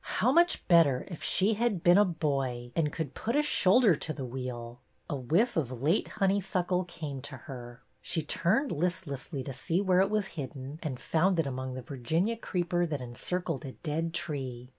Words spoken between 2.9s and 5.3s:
could put a shoulder to the wheel! A